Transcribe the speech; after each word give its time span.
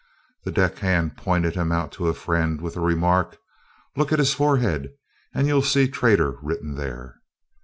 The 0.45 0.49
said 0.49 0.55
deck 0.55 0.77
hand 0.79 1.15
pointed 1.15 1.53
him 1.53 1.71
out 1.71 1.91
to 1.91 2.07
a 2.07 2.15
friend, 2.15 2.59
with 2.59 2.73
the 2.73 2.79
remark, 2.79 3.37
"Look 3.95 4.11
at 4.11 4.17
his 4.17 4.33
forehead, 4.33 4.89
and 5.31 5.45
you'll 5.45 5.61
see 5.61 5.87
traitor 5.87 6.37
written 6.41 6.73
there." 6.73 7.19